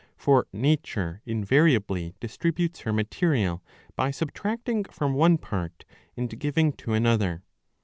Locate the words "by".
3.95-4.09